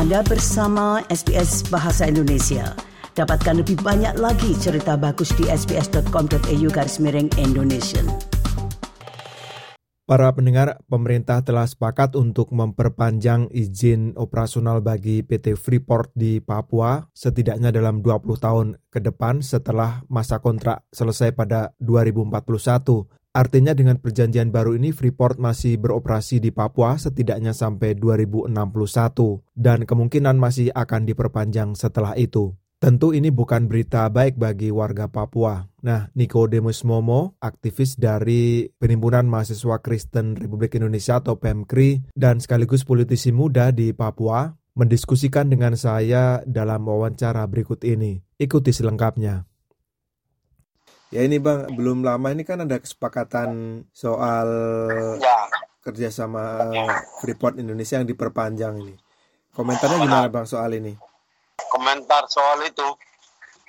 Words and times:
Anda 0.00 0.24
bersama 0.24 1.04
SBS 1.12 1.68
Bahasa 1.68 2.08
Indonesia. 2.08 2.72
Dapatkan 3.12 3.60
lebih 3.60 3.84
banyak 3.84 4.16
lagi 4.16 4.56
cerita 4.56 4.96
bagus 4.96 5.28
di 5.36 5.44
sbs.com.au 5.44 6.68
garis 6.72 6.96
miring 7.04 7.28
Indonesia. 7.36 8.00
Para 10.08 10.32
pendengar, 10.32 10.80
pemerintah 10.88 11.44
telah 11.44 11.68
sepakat 11.68 12.16
untuk 12.16 12.48
memperpanjang 12.48 13.52
izin 13.52 14.16
operasional 14.16 14.80
bagi 14.80 15.20
PT 15.20 15.60
Freeport 15.60 16.16
di 16.16 16.40
Papua 16.40 17.04
setidaknya 17.12 17.68
dalam 17.68 18.00
20 18.00 18.40
tahun 18.40 18.66
ke 18.88 19.04
depan 19.04 19.44
setelah 19.44 20.00
masa 20.08 20.40
kontrak 20.40 20.80
selesai 20.96 21.36
pada 21.36 21.76
2041. 21.76 23.19
Artinya 23.30 23.78
dengan 23.78 23.94
perjanjian 24.02 24.50
baru 24.50 24.74
ini 24.74 24.90
Freeport 24.90 25.38
masih 25.38 25.78
beroperasi 25.78 26.42
di 26.42 26.50
Papua 26.50 26.98
setidaknya 26.98 27.54
sampai 27.54 27.94
2061 27.94 28.50
dan 29.54 29.86
kemungkinan 29.86 30.34
masih 30.34 30.74
akan 30.74 31.06
diperpanjang 31.06 31.78
setelah 31.78 32.18
itu. 32.18 32.58
Tentu 32.80 33.12
ini 33.12 33.28
bukan 33.28 33.68
berita 33.68 34.08
baik 34.08 34.40
bagi 34.40 34.72
warga 34.72 35.06
Papua. 35.06 35.68
Nah, 35.84 36.08
Nicodemus 36.16 36.82
Momo, 36.82 37.36
aktivis 37.38 38.00
dari 38.00 38.72
Penimbunan 38.72 39.28
Mahasiswa 39.28 39.78
Kristen 39.84 40.32
Republik 40.32 40.80
Indonesia 40.80 41.20
atau 41.20 41.36
PEMKRI 41.36 42.16
dan 42.16 42.40
sekaligus 42.40 42.88
politisi 42.88 43.36
muda 43.36 43.68
di 43.68 43.92
Papua, 43.92 44.48
mendiskusikan 44.80 45.52
dengan 45.52 45.76
saya 45.76 46.40
dalam 46.48 46.88
wawancara 46.88 47.44
berikut 47.52 47.84
ini. 47.84 48.24
Ikuti 48.40 48.72
selengkapnya. 48.72 49.49
Ya 51.10 51.26
ini 51.26 51.42
bang, 51.42 51.66
belum 51.74 52.06
lama 52.06 52.30
ini 52.30 52.46
kan 52.46 52.62
ada 52.62 52.78
kesepakatan 52.78 53.82
soal 53.90 54.46
ya. 55.18 55.50
kerjasama 55.82 56.70
Freeport 57.18 57.58
Indonesia 57.58 57.98
yang 57.98 58.06
diperpanjang 58.06 58.78
ini. 58.78 58.94
Komentarnya 59.50 60.06
gimana 60.06 60.30
bang 60.30 60.46
soal 60.46 60.70
ini? 60.78 60.94
Komentar 61.66 62.30
soal 62.30 62.62
itu? 62.62 62.86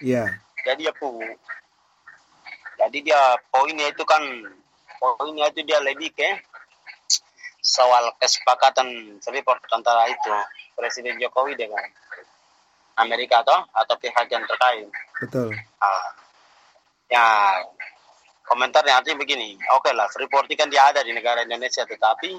Iya. 0.06 0.30
Jadi 0.62 0.86
ya 0.86 0.94
pu, 0.94 1.18
jadi 2.78 2.98
dia 3.02 3.22
poinnya 3.50 3.90
itu 3.90 4.06
kan 4.06 4.22
poinnya 5.02 5.50
itu 5.50 5.66
dia 5.66 5.82
lebih 5.82 6.14
ke 6.14 6.30
soal 7.62 8.14
kesepakatan 8.22 9.18
Freeport 9.22 9.62
antara 9.74 10.06
itu 10.10 10.34
Presiden 10.78 11.18
Jokowi 11.18 11.58
dengan 11.58 11.82
Amerika 13.02 13.42
atau 13.42 13.66
atau 13.74 13.96
pihak 13.98 14.30
yang 14.30 14.46
terkait. 14.46 14.86
Betul. 15.18 15.50
Ah, 15.82 16.21
ya 17.12 17.60
komentarnya 18.48 19.04
artinya 19.04 19.20
begini. 19.20 19.60
Oke 19.76 19.92
okay 19.92 19.94
lah 19.94 20.08
Freeport 20.08 20.48
ini 20.48 20.56
kan 20.56 20.72
dia 20.72 20.88
ada 20.88 21.04
di 21.04 21.12
negara 21.12 21.44
Indonesia 21.44 21.84
tetapi 21.84 22.32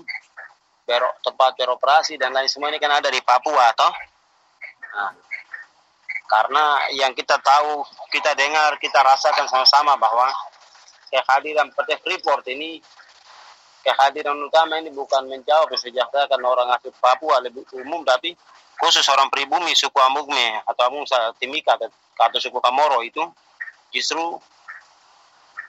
ber, 0.89 1.03
tempat 1.20 1.53
beroperasi 1.61 2.17
dan 2.17 2.33
lain 2.33 2.48
semua 2.48 2.73
ini 2.73 2.81
kan 2.81 2.97
ada 2.97 3.12
di 3.12 3.20
Papua 3.20 3.69
toh. 3.77 3.93
Nah, 4.93 5.12
karena 6.28 6.89
yang 6.97 7.12
kita 7.12 7.37
tahu 7.45 7.84
kita 8.09 8.33
dengar 8.33 8.81
kita 8.81 9.05
rasakan 9.05 9.45
sama-sama 9.53 10.00
bahwa 10.00 10.33
kehadiran 11.12 11.69
PT 11.77 12.00
Freeport 12.00 12.48
ini 12.48 12.81
kehadiran 13.84 14.41
utama 14.41 14.81
ini 14.81 14.89
bukan 14.89 15.28
menjawab 15.28 15.69
kesejahteraan 15.77 16.41
orang 16.41 16.73
asli 16.73 16.89
Papua 16.97 17.45
lebih 17.45 17.69
umum 17.77 18.00
tapi 18.00 18.33
khusus 18.81 19.05
orang 19.12 19.28
pribumi 19.28 19.77
suku 19.77 19.98
Amugme 20.00 20.65
atau 20.65 20.89
Amungsa 20.89 21.37
Timika 21.37 21.77
atau 21.77 22.39
suku 22.41 22.59
Kamoro 22.65 23.05
itu 23.05 23.20
justru 23.93 24.41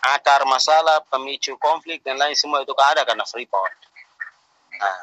akar 0.04 0.44
masalah, 0.44 1.00
pemicu 1.08 1.56
konflik 1.56 2.04
dan 2.04 2.20
lain 2.20 2.36
semua 2.36 2.60
itu 2.60 2.76
ada 2.76 3.08
karena 3.08 3.24
Freeport. 3.24 3.74
Nah, 4.76 5.00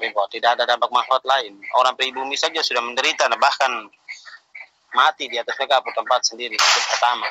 Freeport 0.00 0.32
tidak 0.32 0.56
ada 0.56 0.64
dampak 0.64 0.88
manfaat 0.88 1.22
lain. 1.28 1.60
Orang 1.76 1.94
pribumi 1.94 2.34
saja 2.34 2.64
sudah 2.64 2.80
menderita, 2.80 3.28
bahkan 3.36 3.70
mati 4.96 5.28
di 5.28 5.36
atas 5.36 5.54
mereka 5.60 5.84
tempat 5.84 6.20
sendiri. 6.24 6.56
Itu 6.56 6.80
pertama. 6.88 7.28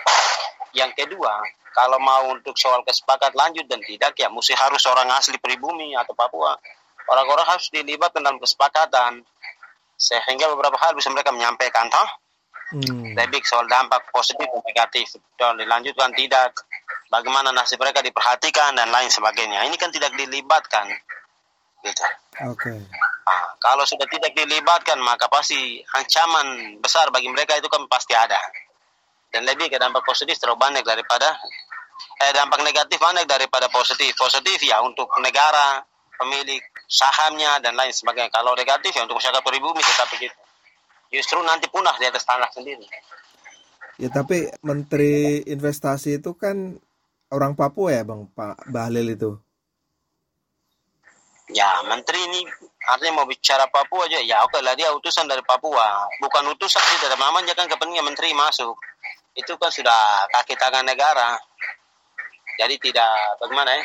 Yang 0.71 0.91
kedua, 1.03 1.33
kalau 1.73 1.99
mau 1.99 2.31
untuk 2.31 2.55
soal 2.55 2.85
kesepakatan 2.85 3.35
lanjut 3.35 3.65
dan 3.67 3.81
tidak 3.83 4.15
ya 4.15 4.27
mesti 4.31 4.55
harus 4.55 4.83
orang 4.87 5.09
asli 5.11 5.35
pribumi 5.41 5.97
atau 5.97 6.15
Papua. 6.15 6.55
Orang-orang 7.11 7.47
harus 7.47 7.67
dilibatkan 7.73 8.23
dalam 8.23 8.39
kesepakatan 8.39 9.25
sehingga 9.97 10.49
beberapa 10.53 10.77
hal 10.79 10.95
bisa 10.95 11.11
mereka 11.13 11.29
menyampaikan 11.33 11.91
toh 11.91 12.09
Hmm. 12.71 13.11
Lebih 13.11 13.43
soal 13.43 13.67
dampak 13.67 14.07
positif 14.15 14.47
dan 14.47 14.63
negatif. 14.63 15.07
Dan 15.35 15.59
dilanjutkan 15.59 16.15
tidak. 16.15 16.55
Bagaimana 17.11 17.51
nasib 17.51 17.83
mereka 17.83 17.99
diperhatikan 17.99 18.79
dan 18.79 18.87
lain 18.87 19.11
sebagainya. 19.11 19.67
Ini 19.67 19.75
kan 19.75 19.91
tidak 19.91 20.15
dilibatkan. 20.15 20.87
Gitu. 21.83 22.05
Oke. 22.47 22.71
Okay. 22.71 22.77
Nah, 22.79 23.43
kalau 23.59 23.83
sudah 23.83 24.07
tidak 24.07 24.31
dilibatkan 24.31 24.97
maka 25.03 25.27
pasti 25.27 25.83
ancaman 25.97 26.79
besar 26.79 27.11
bagi 27.11 27.27
mereka 27.27 27.59
itu 27.59 27.67
kan 27.67 27.83
pasti 27.91 28.15
ada. 28.15 28.39
Dan 29.31 29.43
lebih 29.43 29.67
ke 29.67 29.75
dampak 29.75 30.07
positif 30.07 30.39
terlalu 30.39 30.59
banyak 30.59 30.83
daripada 30.83 31.27
eh, 32.23 32.31
dampak 32.31 32.63
negatif 32.63 32.99
banyak 33.03 33.27
daripada 33.27 33.67
positif. 33.67 34.15
Positif 34.15 34.63
ya 34.63 34.79
untuk 34.79 35.11
negara, 35.19 35.83
pemilik 36.15 36.63
sahamnya 36.87 37.59
dan 37.59 37.75
lain 37.75 37.91
sebagainya. 37.91 38.31
Kalau 38.31 38.55
negatif 38.55 38.95
ya 38.95 39.03
untuk 39.03 39.19
masyarakat 39.19 39.43
pribumi 39.43 39.83
tetap 39.83 40.07
begitu 40.07 40.35
justru 41.11 41.43
nanti 41.43 41.67
punah 41.67 41.93
di 41.99 42.07
atas 42.07 42.23
tanah 42.23 42.49
sendiri. 42.49 42.87
Ya 43.99 44.09
tapi 44.09 44.47
Menteri 44.63 45.43
Investasi 45.45 46.23
itu 46.23 46.33
kan 46.33 46.79
orang 47.29 47.53
Papua 47.53 47.93
ya 47.93 48.03
Bang 48.07 48.31
Pak 48.31 48.71
Bahlil 48.71 49.13
itu. 49.13 49.31
Ya 51.51 51.83
Menteri 51.83 52.17
ini 52.31 52.41
artinya 52.87 53.21
mau 53.21 53.27
bicara 53.27 53.67
Papua 53.67 54.07
aja. 54.07 54.23
Ya 54.23 54.41
oke 54.47 54.57
lah 54.63 54.73
dia 54.73 54.89
utusan 54.95 55.27
dari 55.27 55.43
Papua. 55.43 56.07
Bukan 56.23 56.47
utusan 56.55 56.81
sih 56.81 56.97
dari 57.03 57.19
namanya 57.19 57.51
kan 57.53 57.67
kepentingan 57.67 58.07
Menteri 58.07 58.31
masuk. 58.31 58.73
Itu 59.35 59.59
kan 59.59 59.69
sudah 59.69 60.25
kaki 60.31 60.55
tangan 60.55 60.87
negara. 60.87 61.35
Jadi 62.55 62.79
tidak 62.79 63.11
bagaimana 63.39 63.75
ya 63.75 63.83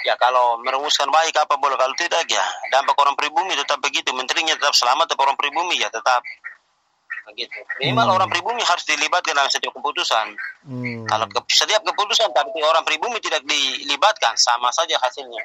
Ya 0.00 0.16
kalau 0.16 0.56
merumuskan 0.64 1.12
baik 1.12 1.36
apa 1.36 1.60
boleh 1.60 1.76
kalau 1.76 1.92
tidak 1.92 2.24
ya 2.24 2.40
dampak 2.72 2.96
orang 2.96 3.12
pribumi 3.20 3.52
tetap 3.52 3.76
begitu 3.84 4.08
menterinya 4.16 4.56
tetap 4.56 4.72
selamat 4.72 5.12
tapi 5.12 5.20
orang 5.28 5.36
pribumi 5.36 5.76
ya 5.76 5.92
tetap 5.92 6.24
begitu. 7.28 7.60
Minimal 7.84 8.06
hmm. 8.08 8.16
orang 8.16 8.28
pribumi 8.32 8.62
harus 8.64 8.84
dilibatkan 8.88 9.36
dalam 9.36 9.52
setiap 9.52 9.76
keputusan. 9.76 10.26
Hmm. 10.64 11.04
Kalau 11.04 11.26
ke, 11.28 11.38
setiap 11.52 11.84
keputusan 11.84 12.32
tapi 12.32 12.64
orang 12.64 12.80
pribumi 12.80 13.20
tidak 13.20 13.44
dilibatkan 13.44 14.32
sama 14.40 14.72
saja 14.72 14.96
hasilnya. 14.96 15.44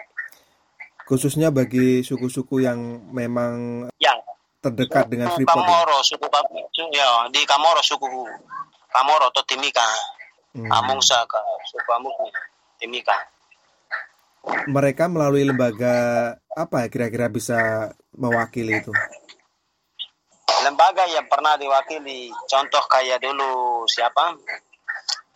Khususnya 1.03 1.51
bagi 1.51 2.01
suku-suku 2.01 2.63
yang 2.63 2.79
memang 3.11 3.85
yang 3.99 4.17
terdekat 4.63 5.05
suku 5.05 5.11
dengan 5.11 5.27
Freeport. 5.35 5.51
Kamoro, 5.51 5.97
suku 5.99 6.25
ya 6.95 7.27
di 7.29 7.43
Kamoro 7.43 7.81
suku 7.83 8.07
Kamoro 8.87 9.27
atau 9.35 9.43
Timika. 9.43 9.85
Hmm. 10.55 10.71
Amungsa 10.71 11.19
ke 11.27 11.39
suku 11.67 11.89
Amungsa 11.91 12.23
Timika 12.79 13.34
mereka 14.69 15.09
melalui 15.09 15.45
lembaga 15.45 15.95
apa 16.55 16.85
ya 16.85 16.87
kira-kira 16.87 17.27
bisa 17.29 17.91
mewakili 18.15 18.79
itu? 18.79 18.93
Lembaga 20.65 21.05
yang 21.05 21.29
pernah 21.29 21.59
diwakili, 21.59 22.33
contoh 22.49 22.81
kayak 22.89 23.21
dulu 23.21 23.85
siapa? 23.85 24.33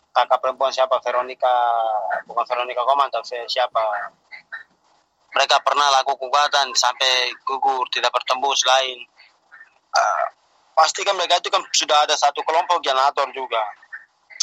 Kakak 0.09 0.41
perempuan 0.41 0.73
siapa? 0.73 0.97
Veronica, 1.05 1.53
bukan 2.25 2.45
Veronica 2.49 2.81
Koman, 2.81 3.13
tapi 3.13 3.45
siapa? 3.45 3.83
Mereka 5.29 5.61
pernah 5.61 5.93
laku 5.93 6.17
gugatan 6.17 6.73
sampai 6.73 7.29
gugur, 7.45 7.85
tidak 7.93 8.09
bertembus 8.09 8.65
lain. 8.65 8.97
Uh, 9.93 10.25
pasti 10.73 11.05
kan 11.05 11.13
mereka 11.13 11.37
itu 11.37 11.53
kan 11.53 11.61
sudah 11.69 12.09
ada 12.09 12.17
satu 12.17 12.41
kelompok 12.41 12.81
atur 12.81 13.29
juga. 13.29 13.61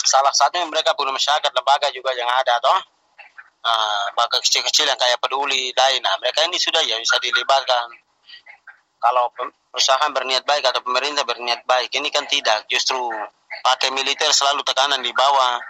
Salah 0.06 0.30
satunya 0.30 0.62
mereka 0.70 0.94
punya 0.94 1.10
masyarakat 1.10 1.50
lembaga 1.50 1.90
juga 1.90 2.14
yang 2.14 2.30
ada, 2.30 2.62
toh? 2.62 2.95
Uh, 3.66 4.38
kecil-kecil 4.40 4.86
yang 4.86 4.98
kayak 4.98 5.18
peduli 5.18 5.74
lain 5.74 6.00
nah 6.02 6.14
mereka 6.22 6.46
ini 6.46 6.56
sudah 6.56 6.80
ya 6.86 6.96
bisa 6.98 7.18
dilibatkan. 7.18 7.90
Kalau 8.96 9.28
perusahaan 9.70 10.10
berniat 10.10 10.42
baik 10.48 10.64
atau 10.72 10.80
pemerintah 10.82 11.22
berniat 11.26 11.62
baik 11.68 11.92
ini 11.94 12.08
kan 12.08 12.24
tidak. 12.26 12.64
Justru 12.70 12.96
pakai 13.62 13.92
militer 13.92 14.30
selalu 14.32 14.64
tekanan 14.64 15.02
di 15.02 15.12
bawah. 15.12 15.60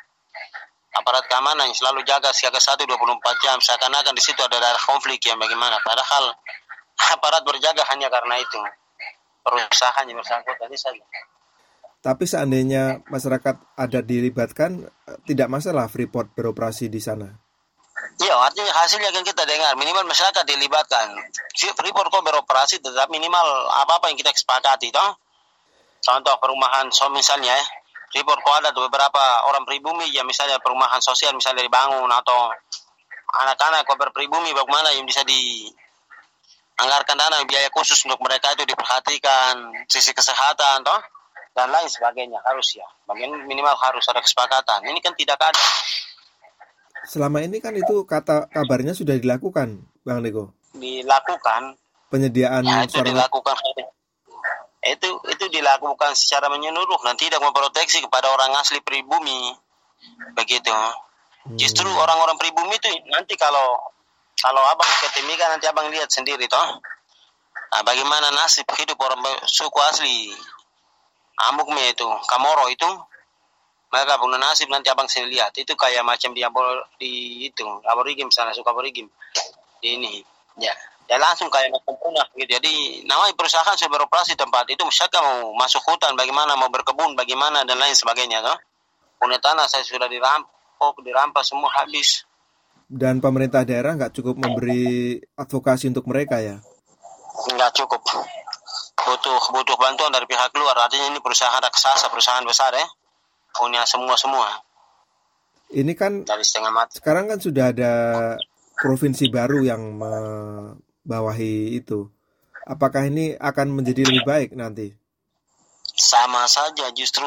Aparat 0.97 1.29
keamanan 1.29 1.69
yang 1.69 1.77
selalu 1.77 2.01
jaga 2.09 2.33
siaga 2.33 2.57
satu 2.57 2.89
24 2.89 3.45
jam. 3.45 3.61
Seakan-akan 3.61 4.17
di 4.17 4.23
situ 4.25 4.41
ada 4.41 4.57
daerah 4.57 4.81
konflik 4.81 5.21
yang 5.29 5.37
bagaimana. 5.37 5.77
Padahal 5.85 6.33
aparat 7.19 7.43
berjaga 7.45 7.85
hanya 7.93 8.09
karena 8.09 8.41
itu. 8.41 8.61
Perusahaan 9.45 10.05
yang 10.09 10.17
bersangkutan 10.17 10.71
ini 10.73 10.79
saja. 10.81 11.05
Tapi 12.01 12.25
seandainya 12.25 13.03
masyarakat 13.11 13.75
ada 13.77 14.01
dilibatkan 14.01 14.87
tidak 15.27 15.49
masalah 15.51 15.91
Freeport 15.91 16.33
beroperasi 16.39 16.87
di 16.87 17.03
sana 17.03 17.46
Iya, 17.97 18.33
artinya 18.37 18.73
hasilnya 18.73 19.09
kan 19.09 19.25
kita 19.25 19.45
dengar 19.49 19.73
minimal 19.77 20.05
masyarakat 20.09 20.45
dilibatkan. 20.45 21.17
Freeport 21.57 22.13
kok 22.13 22.25
beroperasi 22.25 22.81
tetap 22.81 23.09
minimal 23.09 23.45
apa-apa 23.73 24.13
yang 24.13 24.21
kita 24.21 24.33
sepakati 24.37 24.93
toh. 24.93 25.17
Contoh 26.05 26.37
perumahan 26.37 26.93
so 26.93 27.09
misalnya 27.09 27.57
ya, 27.57 27.65
Freeport 28.13 28.41
kok 28.45 28.57
ada 28.61 28.71
beberapa 28.73 29.23
orang 29.49 29.65
pribumi 29.65 30.13
ya 30.13 30.23
misalnya 30.23 30.61
perumahan 30.61 31.01
sosial 31.01 31.33
misalnya 31.35 31.65
dibangun 31.65 32.09
atau 32.09 32.53
anak-anak 33.43 33.85
kok 33.85 33.99
berpribumi 33.99 34.53
bagaimana 34.53 34.93
yang 34.95 35.05
bisa 35.05 35.25
di 35.27 35.69
anggarkan 36.77 37.17
dana 37.17 37.41
biaya 37.49 37.73
khusus 37.73 37.97
untuk 38.05 38.21
mereka 38.21 38.53
itu 38.53 38.69
diperhatikan 38.69 39.73
sisi 39.89 40.13
kesehatan 40.13 40.85
toh 40.85 41.01
dan 41.57 41.73
lain 41.73 41.89
sebagainya. 41.89 42.39
Harus 42.45 42.77
ya. 42.77 42.85
Bagian 43.09 43.33
minimal 43.49 43.73
harus 43.81 44.05
ada 44.13 44.21
kesepakatan. 44.21 44.85
Ini 44.85 45.01
kan 45.01 45.17
tidak 45.17 45.41
ada 45.41 45.65
selama 47.07 47.43
ini 47.43 47.63
kan 47.63 47.73
itu 47.73 48.03
kata 48.05 48.51
kabarnya 48.51 48.93
sudah 48.93 49.17
dilakukan 49.17 49.81
bang 50.03 50.21
Niko 50.21 50.57
dilakukan. 50.79 51.77
Penyediaan 52.07 52.63
ya, 52.63 52.87
itu 52.87 53.03
suara... 53.03 53.09
dilakukan. 53.11 53.57
Itu 54.87 55.09
itu 55.27 55.45
dilakukan 55.51 56.15
secara 56.15 56.47
menyeluruh 56.47 57.03
dan 57.03 57.19
tidak 57.19 57.43
memproteksi 57.43 57.99
kepada 58.05 58.31
orang 58.31 58.55
asli 58.61 58.79
pribumi. 58.85 59.51
Begitu. 60.37 60.71
Hmm. 61.47 61.55
justru 61.55 61.87
orang-orang 61.87 62.35
pribumi 62.43 62.75
itu 62.75 62.91
nanti 63.07 63.39
kalau 63.39 63.79
kalau 64.35 64.63
abang 64.67 64.91
ketimika 65.07 65.47
nanti 65.47 65.71
abang 65.71 65.87
lihat 65.95 66.11
sendiri 66.11 66.47
toh. 66.51 66.83
Nah, 67.67 67.83
bagaimana 67.83 68.35
nasib 68.35 68.67
hidup 68.79 68.99
orang 68.99 69.23
suku 69.47 69.79
asli? 69.91 70.31
Amukme 71.51 71.83
itu 71.93 72.07
Kamoro 72.31 72.67
itu 72.71 72.87
mereka 73.87 74.19
punya 74.19 74.39
nasib 74.43 74.69
nanti 74.69 74.91
abang 74.91 75.07
sini 75.07 75.31
lihat. 75.31 75.55
Itu 75.55 75.79
kayak 75.79 76.03
macam 76.03 76.35
di 76.35 76.43
di 76.99 77.13
itu 77.47 77.63
aborigim 77.87 78.27
misalnya 78.27 78.53
suka 78.53 78.75
aborigim. 78.75 79.07
Di 79.79 79.95
ini 79.95 80.23
ya. 80.59 80.75
Ya 81.07 81.23
langsung 81.23 81.47
kayak 81.47 81.71
macam 81.71 81.95
punah 82.03 82.27
gitu. 82.35 82.51
Jadi 82.51 83.07
namanya 83.07 83.31
perusahaan 83.39 83.79
sudah 83.79 83.93
beroperasi 83.95 84.35
tempat 84.35 84.67
itu 84.67 84.83
misalkan 84.83 85.23
mau 85.23 85.55
masuk 85.55 85.79
hutan 85.87 86.19
bagaimana 86.19 86.59
mau 86.59 86.67
berkebun 86.67 87.15
bagaimana 87.15 87.63
dan 87.63 87.79
lain 87.79 87.95
sebagainya 87.95 88.43
toh. 88.43 88.59
Punya 89.23 89.39
tanah 89.39 89.71
saya 89.71 89.87
sudah 89.87 90.11
dirampok 90.11 90.99
dirampas 91.07 91.47
semua 91.47 91.71
habis. 91.79 92.27
Dan 92.91 93.23
pemerintah 93.23 93.63
daerah 93.63 93.95
nggak 93.95 94.19
cukup 94.19 94.35
memberi 94.35 95.19
advokasi 95.39 95.95
untuk 95.95 96.11
mereka 96.11 96.43
ya? 96.43 96.59
Nggak 97.55 97.71
cukup. 97.79 98.03
Butuh 98.99 99.39
butuh 99.55 99.79
bantuan 99.79 100.11
dari 100.11 100.27
pihak 100.27 100.51
luar. 100.59 100.75
Artinya 100.75 101.15
ini 101.15 101.23
perusahaan 101.23 101.63
raksasa 101.63 102.11
perusahaan 102.11 102.43
besar 102.43 102.75
ya 102.75 102.87
punya 103.57 103.83
semua 103.89 104.15
semua 104.15 104.61
ini 105.75 105.99
kan 105.99 106.23
dari 106.23 106.47
setengah 106.47 106.71
mati. 106.71 107.03
sekarang 107.03 107.27
kan 107.27 107.43
sudah 107.43 107.75
ada 107.75 107.93
provinsi 108.77 109.33
baru 109.33 109.65
yang 109.65 109.83
membawahi 109.99 111.81
itu. 111.81 112.07
Apakah 112.67 113.09
ini 113.09 113.35
akan 113.35 113.73
menjadi 113.73 114.05
lebih 114.05 114.23
baik 114.27 114.51
nanti? 114.55 114.93
Sama 115.97 116.45
saja 116.47 116.93
justru 116.93 117.27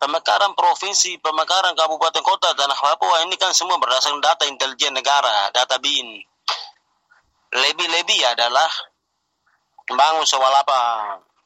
pemekaran 0.00 0.56
provinsi 0.56 1.20
pemekaran 1.20 1.76
kabupaten 1.76 2.24
kota 2.24 2.56
tanah 2.56 2.74
Papua 2.74 3.22
ini 3.28 3.36
kan 3.36 3.52
semua 3.52 3.76
berdasarkan 3.76 4.18
data 4.24 4.48
intelijen 4.48 4.96
negara 4.96 5.52
data 5.52 5.76
bin 5.76 6.24
lebih-lebih 7.52 8.20
adalah 8.32 8.70
membangun 9.92 10.24
soal 10.24 10.56
apa 10.56 10.80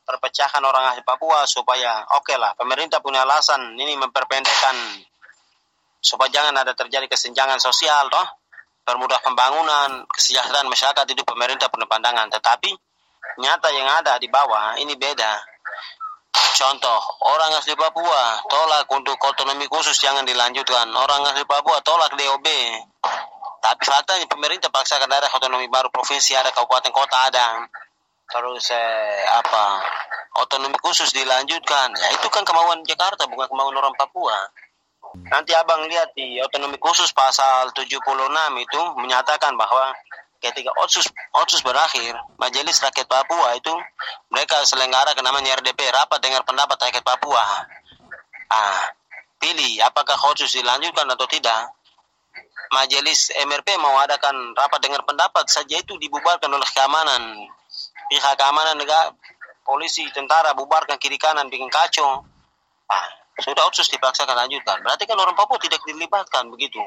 perpecahan 0.05 0.61
orang 0.61 0.93
asli 0.93 1.03
Papua 1.03 1.49
supaya 1.49 2.05
oke 2.15 2.29
okay 2.29 2.37
lah 2.37 2.53
pemerintah 2.55 3.01
punya 3.01 3.25
alasan 3.25 3.75
ini 3.75 3.97
memperpendekkan 3.97 4.77
supaya 6.05 6.29
jangan 6.29 6.55
ada 6.61 6.77
terjadi 6.77 7.09
kesenjangan 7.09 7.57
sosial 7.57 8.13
toh 8.13 8.45
permudah 8.85 9.17
pembangunan 9.25 10.05
kesejahteraan 10.13 10.69
masyarakat 10.69 11.09
itu 11.09 11.25
pemerintah 11.25 11.73
punya 11.73 11.89
pandangan. 11.89 12.29
Tetapi 12.29 12.71
nyata 13.41 13.69
yang 13.73 13.89
ada 13.89 14.21
di 14.21 14.29
bawah 14.29 14.77
ini 14.77 14.93
beda. 14.95 15.41
Contoh 16.55 17.01
orang 17.25 17.57
asli 17.59 17.75
Papua 17.75 18.39
tolak 18.47 18.87
untuk 18.93 19.17
otonomi 19.19 19.67
khusus 19.67 19.97
jangan 19.97 20.23
dilanjutkan. 20.23 20.87
Orang 20.93 21.25
asli 21.33 21.43
Papua 21.49 21.81
tolak 21.81 22.15
DOB 22.15 22.47
tapi 23.65 23.81
faktanya 23.81 24.29
pemerintah 24.29 24.69
paksakan 24.69 25.09
daerah 25.09 25.33
otonomi 25.33 25.65
baru 25.73 25.89
provinsi 25.89 26.37
ada 26.37 26.53
kabupaten 26.53 26.93
kota 26.93 27.17
ada 27.33 27.65
terus 28.35 28.67
eh, 28.75 29.23
apa? 29.31 29.79
Otonomi 30.43 30.75
khusus 30.83 31.15
dilanjutkan. 31.15 31.95
Ya 31.95 32.09
itu 32.11 32.27
kan 32.27 32.43
kemauan 32.43 32.83
Jakarta 32.83 33.31
bukan 33.31 33.47
kemauan 33.47 33.79
orang 33.79 33.95
Papua. 33.95 34.35
Nanti 35.31 35.55
abang 35.55 35.87
lihat 35.87 36.11
di 36.19 36.43
otonomi 36.43 36.75
khusus 36.83 37.15
pasal 37.15 37.71
76 37.71 38.03
itu 38.59 38.81
menyatakan 38.99 39.55
bahwa 39.55 39.95
ketika 40.43 40.75
otsus 40.83 41.07
otsus 41.39 41.63
berakhir 41.63 42.19
majelis 42.35 42.83
rakyat 42.83 43.07
Papua 43.07 43.55
itu 43.55 43.71
mereka 44.35 44.59
selenggara 44.67 45.15
namanya 45.23 45.55
RDP 45.63 45.87
rapat 45.95 46.19
dengar 46.19 46.43
pendapat 46.43 46.75
rakyat 46.75 47.07
Papua. 47.07 47.47
Ah 48.51 48.83
pilih 49.39 49.79
apakah 49.87 50.19
otsus 50.35 50.57
dilanjutkan 50.59 51.07
atau 51.07 51.31
tidak. 51.31 51.71
Majelis 52.73 53.31
MRP 53.45 53.77
mau 53.79 53.95
adakan 54.03 54.57
rapat 54.57 54.81
dengar 54.83 55.05
pendapat 55.07 55.47
saja 55.47 55.79
itu 55.79 55.95
dibubarkan 56.01 56.49
oleh 56.51 56.67
keamanan 56.75 57.47
pihak 58.15 58.39
keamanan 58.39 58.79
negara, 58.79 59.11
polisi, 59.67 60.07
tentara 60.15 60.55
bubarkan 60.55 60.95
kiri 61.03 61.19
kanan 61.19 61.51
bikin 61.51 61.67
kacau. 61.67 62.23
Ah, 62.87 63.07
sudah 63.43 63.67
otsus 63.67 63.91
dipaksakan 63.91 64.39
lanjutkan. 64.39 64.79
Berarti 64.87 65.11
kan 65.11 65.19
orang 65.19 65.35
Papua 65.35 65.59
tidak 65.59 65.83
dilibatkan 65.83 66.47
begitu. 66.55 66.79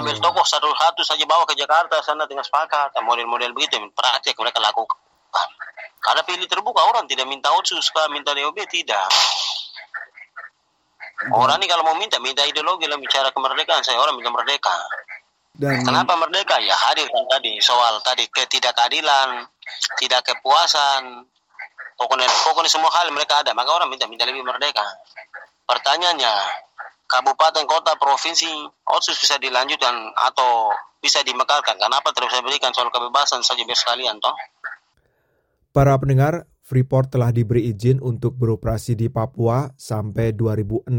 Ambil 0.00 0.16
hmm. 0.16 0.24
tokoh 0.24 0.48
satu-satu 0.48 1.04
saja 1.04 1.24
bawa 1.28 1.44
ke 1.44 1.52
Jakarta 1.52 2.00
sana 2.00 2.24
dengan 2.24 2.42
sepakat. 2.42 2.96
Model-model 3.04 3.52
begitu 3.52 3.76
praktek 3.92 4.32
mereka 4.40 4.64
lakukan. 4.64 4.96
Karena 6.00 6.24
pilih 6.24 6.48
terbuka 6.48 6.80
orang 6.80 7.04
tidak 7.04 7.28
minta 7.28 7.52
otsus, 7.52 7.92
minta 8.08 8.32
DOB 8.32 8.56
tidak. 8.72 9.04
Hmm. 11.16 11.36
Orang 11.36 11.60
ini 11.60 11.68
kalau 11.68 11.84
mau 11.84 11.96
minta, 12.00 12.16
minta 12.24 12.40
ideologi 12.48 12.88
lah 12.88 12.96
bicara 12.96 13.28
kemerdekaan. 13.28 13.84
Saya 13.84 14.00
orang 14.00 14.16
minta 14.16 14.32
merdeka. 14.32 14.72
Dan 15.56 15.80
Kenapa 15.88 16.12
merdeka? 16.20 16.60
Ya 16.60 16.76
hadir 16.76 17.08
kan 17.08 17.24
tadi 17.32 17.56
soal 17.64 17.96
tadi 18.04 18.28
ketidakadilan, 18.28 19.48
tidak 19.98 20.22
kepuasan, 20.26 21.26
pokoknya 21.96 22.28
pokoknya 22.44 22.70
semua 22.70 22.92
hal 22.92 23.10
mereka 23.10 23.40
ada. 23.42 23.52
Maka 23.56 23.70
orang 23.72 23.88
minta 23.90 24.06
minta 24.06 24.28
lebih 24.28 24.44
merdeka. 24.44 24.84
Pertanyaannya, 25.66 26.34
kabupaten, 27.10 27.64
kota, 27.66 27.98
provinsi, 27.98 28.50
otsus 28.86 29.18
bisa 29.18 29.38
dilanjutkan 29.38 29.94
atau 30.14 30.70
bisa 31.02 31.22
dimekarkan? 31.22 31.78
Kenapa 31.78 32.10
terus 32.14 32.34
berikan 32.42 32.74
soal 32.74 32.90
kebebasan 32.90 33.42
saja 33.42 33.62
biar 33.62 33.78
sekalian 33.78 34.18
toh? 34.18 34.34
Para 35.70 35.94
pendengar, 36.00 36.48
Freeport 36.66 37.14
telah 37.14 37.30
diberi 37.30 37.70
izin 37.70 38.02
untuk 38.02 38.34
beroperasi 38.34 38.98
di 38.98 39.06
Papua 39.06 39.70
sampai 39.78 40.34
2061 40.34 40.90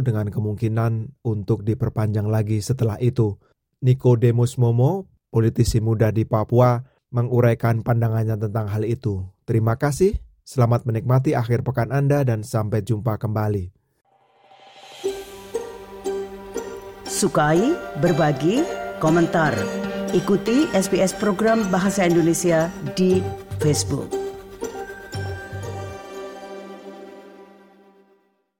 dengan 0.00 0.26
kemungkinan 0.32 1.20
untuk 1.20 1.60
diperpanjang 1.60 2.24
lagi 2.24 2.64
setelah 2.64 2.96
itu. 2.96 3.36
Nikodemus 3.84 4.56
Momo, 4.56 5.04
politisi 5.28 5.84
muda 5.84 6.08
di 6.08 6.24
Papua, 6.24 6.80
menguraikan 7.16 7.80
pandangannya 7.80 8.36
tentang 8.36 8.68
hal 8.68 8.84
itu. 8.84 9.24
Terima 9.48 9.80
kasih, 9.80 10.20
selamat 10.44 10.84
menikmati 10.84 11.32
akhir 11.32 11.64
pekan 11.64 11.88
Anda 11.88 12.20
dan 12.28 12.44
sampai 12.44 12.84
jumpa 12.84 13.16
kembali. 13.16 13.72
Sukai, 17.08 17.72
berbagi, 18.04 18.60
komentar. 19.00 19.56
Ikuti 20.12 20.68
SBS 20.76 21.16
program 21.16 21.64
Bahasa 21.72 22.04
Indonesia 22.04 22.68
di 22.92 23.24
Facebook. 23.56 24.15